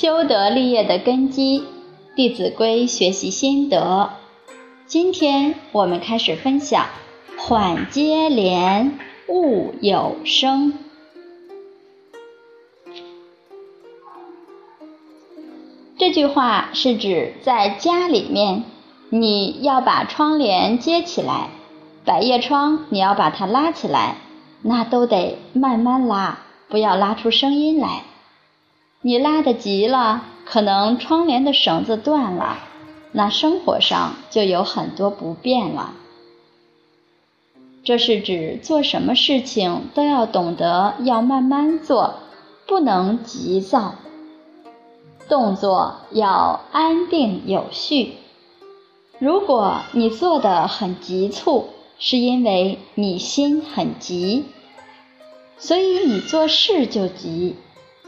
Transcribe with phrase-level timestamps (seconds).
[0.00, 1.60] 修德立业的根基，
[2.16, 4.08] 《弟子规》学习心得。
[4.86, 6.86] 今天我们开始分享
[7.36, 8.98] “缓接连，
[9.28, 10.72] 勿有声”。
[16.00, 18.64] 这句话是指在家里面，
[19.10, 21.50] 你要把窗帘接起来，
[22.06, 24.16] 百叶窗你要把它拉起来，
[24.62, 26.38] 那都得慢慢拉，
[26.70, 28.04] 不要拉出声音来。
[29.02, 32.58] 你拉的急了，可能窗帘的绳子断了，
[33.12, 35.94] 那生活上就有很多不便了。
[37.82, 42.16] 这是指做什么事情都要懂得要慢慢做，
[42.66, 43.94] 不能急躁。
[45.30, 48.16] 动作要安定有序。
[49.18, 54.44] 如果你做的很急促，是因为你心很急，
[55.56, 57.56] 所以你做事就急，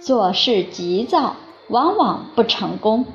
[0.03, 1.37] 做事急躁，
[1.69, 3.07] 往往不成功。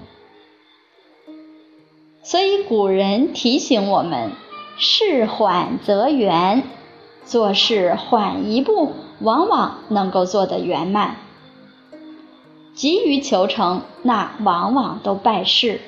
[2.24, 4.32] 所以古人提醒我们：
[4.78, 6.64] 事缓则圆，
[7.26, 11.18] 做事缓一步，往往能够做得圆满。
[12.74, 15.82] 急于求成，那往往都败事。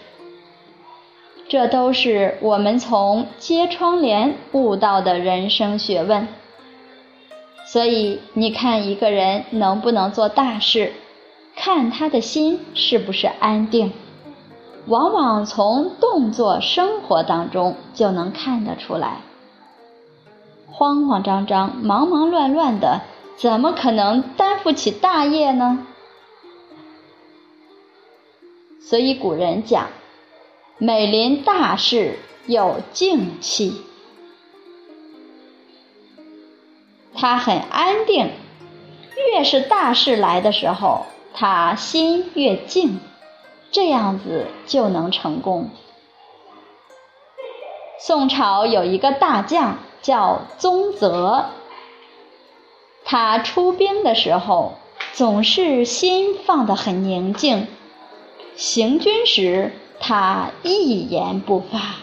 [1.47, 6.27] 这都是我们从揭窗帘悟到的人生学问。
[7.71, 10.91] 所以，你看一个人能不能做大事，
[11.55, 13.93] 看他的心是不是安定。
[14.87, 19.21] 往往从动作、生活当中就能看得出来。
[20.71, 23.01] 慌慌张张、忙忙乱乱的，
[23.37, 25.85] 怎么可能担负起大业呢？
[28.81, 29.89] 所以古人讲
[30.79, 33.81] ：“美临大事有静气。”
[37.19, 38.31] 他很安定，
[39.33, 43.01] 越是大事来的时候，他心越静，
[43.71, 45.69] 这样子就能成功。
[47.99, 51.49] 宋朝有一个大将叫宗泽，
[53.03, 54.75] 他出兵的时候
[55.11, 57.67] 总是心放得很宁静。
[58.55, 61.95] 行军时，他一言不发。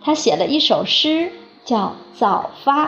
[0.00, 1.32] 他写了一首诗，
[1.64, 2.86] 叫《早发》：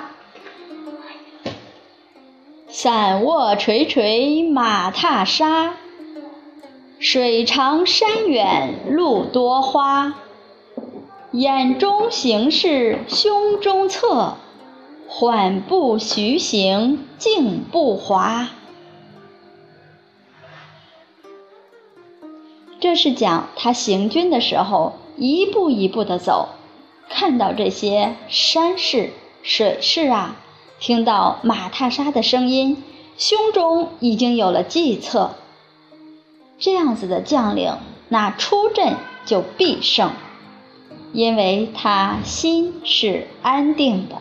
[2.69, 5.75] 伞握垂垂马踏沙，
[6.99, 10.15] 水长山远路多花。
[11.33, 14.37] 眼中行事胸中策，
[15.09, 18.49] 缓步徐行静不滑。
[22.79, 26.49] 这是讲他行军的时候，一步一步的走，
[27.09, 29.13] 看到这些山势、
[29.43, 30.37] 水势啊，
[30.79, 32.83] 听到马踏沙的声音，
[33.17, 35.37] 胸中已经有了计策。
[36.59, 37.77] 这样子的将领，
[38.09, 40.11] 那出阵就必胜，
[41.13, 44.17] 因为他心是安定的。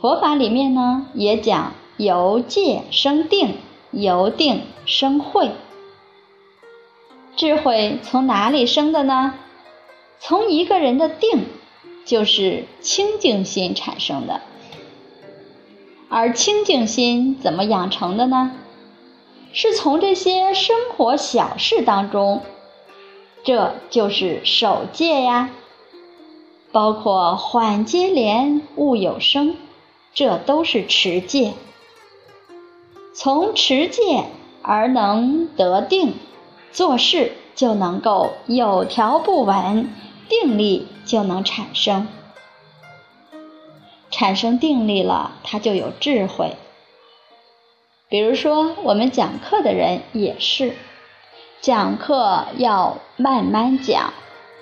[0.00, 3.56] 佛法里面呢，也讲由戒生定。
[3.90, 5.50] 由定生慧，
[7.36, 9.32] 智慧从哪里生的呢？
[10.20, 11.46] 从一个人的定，
[12.04, 14.40] 就是清净心产生的。
[16.08, 18.52] 而清净心怎么养成的呢？
[19.52, 22.42] 是从这些生活小事当中，
[23.44, 25.50] 这就是守戒呀。
[26.70, 29.56] 包括缓接连，勿有声，
[30.12, 31.54] 这都是持戒。
[33.14, 34.26] 从持戒
[34.60, 36.12] 而能得定，
[36.70, 39.90] 做事就能够有条不紊，
[40.28, 42.06] 定力就能产生。
[44.10, 46.56] 产生定力了，他就有智慧。
[48.08, 50.74] 比如说，我们讲课的人也是，
[51.60, 54.14] 讲课要慢慢讲，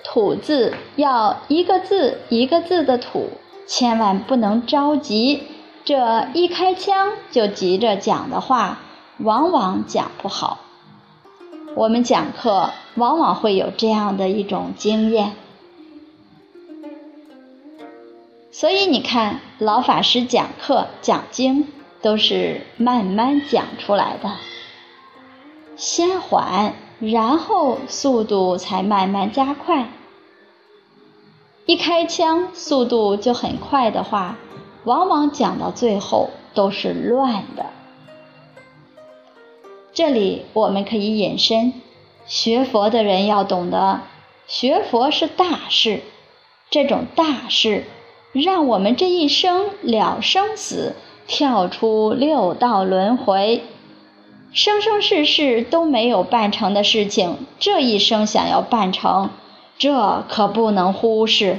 [0.03, 3.29] 吐字要一个字一个字的吐，
[3.65, 5.43] 千万不能着急。
[5.85, 8.79] 这一开枪就急着讲的话，
[9.19, 10.59] 往往讲不好。
[11.75, 15.33] 我们讲课往往会有这样的一种经验，
[18.59, 21.67] 所以你看，老法师讲课讲经
[22.01, 24.31] 都是慢慢讲出来的，
[25.75, 29.89] 先缓，然后速度才慢慢加快。
[31.67, 34.37] 一开枪速度就很快的话。
[34.85, 37.67] 往往讲到最后都是乱的。
[39.93, 41.73] 这里我们可以引申，
[42.25, 44.01] 学佛的人要懂得，
[44.47, 46.01] 学佛是大事，
[46.71, 47.83] 这种大事
[48.31, 50.93] 让我们这一生了生死，
[51.27, 53.63] 跳出六道轮回，
[54.53, 59.29] 生生世世都没有办成的事情，这一生想要办成，
[59.77, 61.57] 这可不能忽视。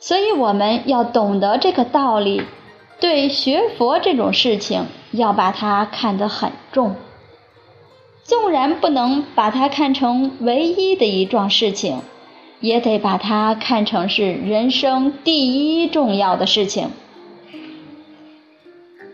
[0.00, 2.42] 所以我们要懂得这个道理，
[2.98, 6.96] 对学佛这种事情，要把它看得很重。
[8.24, 12.00] 纵然不能把它看成唯一的一桩事情，
[12.60, 16.90] 也得把它看成是人生第一重要的事情。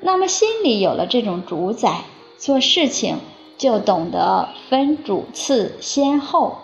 [0.02, 2.02] 那么心里有了这种主宰，
[2.38, 3.18] 做事情
[3.56, 6.58] 就懂得分主次先后，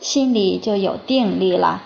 [0.00, 1.82] 心里就有定力了。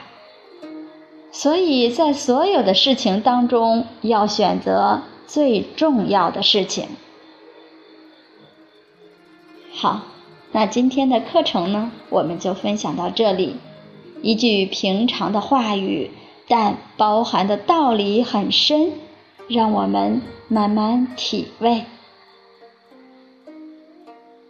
[1.31, 6.89] 所以在所有的事情当中，要选择最重要的事情。
[9.75, 10.03] 好，
[10.53, 13.57] 那今天的课程呢，我们就分享到这里。
[14.23, 16.11] 一句平常的话语，
[16.49, 18.93] 但包含的道理很深。
[19.49, 21.85] 让我们慢慢体味。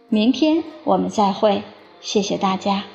[0.07, 1.63] 明天我们再会，
[1.99, 2.85] 谢谢大家。